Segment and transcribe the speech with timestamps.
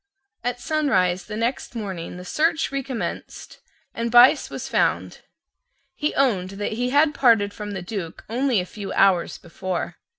[0.43, 3.59] At sunrise the next morning the search recommenced,
[3.93, 5.19] and Buyse was found.
[5.93, 9.97] He owned that he had parted from the Duke only a few hours before.